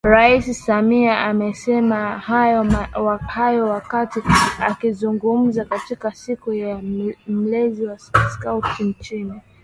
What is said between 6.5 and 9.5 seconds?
ya Mlezi wa Skauti nchini